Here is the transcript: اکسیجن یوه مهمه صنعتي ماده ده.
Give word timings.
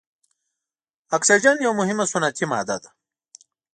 اکسیجن 1.17 1.57
یوه 1.65 1.75
مهمه 1.79 2.05
صنعتي 2.11 2.45
ماده 2.51 2.77
ده. 2.83 2.89